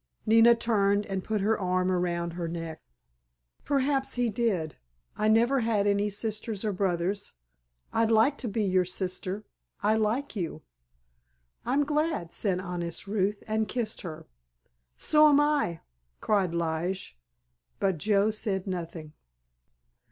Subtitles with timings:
[0.25, 2.81] Nina turned and put her arm about her neck.
[3.63, 4.75] "Perhaps He did.
[5.15, 7.33] I never had any sisters or brothers.
[7.93, 9.45] I'd like to be your sister.
[9.83, 10.63] I like you."
[11.67, 14.25] "I'm glad," said honest Ruth, and kissed her.
[14.97, 15.81] "So'm I,"
[16.19, 17.15] cried Lige;
[17.77, 19.13] but Joe said nothing.